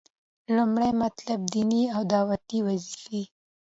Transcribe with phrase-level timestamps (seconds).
[0.55, 3.21] لومړی مطلب- ديني او دعوتي وظيفي: